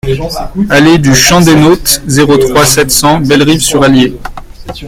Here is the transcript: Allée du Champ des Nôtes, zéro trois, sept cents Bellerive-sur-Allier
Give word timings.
Allée 0.71 0.97
du 0.97 1.13
Champ 1.13 1.41
des 1.41 1.53
Nôtes, 1.53 2.01
zéro 2.07 2.35
trois, 2.37 2.65
sept 2.65 2.89
cents 2.89 3.19
Bellerive-sur-Allier 3.19 4.17